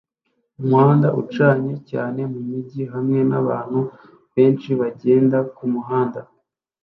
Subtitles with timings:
[0.61, 3.79] Umuhanda ucanye cyane mumijyi hamwe nabantu
[4.35, 6.19] benshi bagenda kumuhanda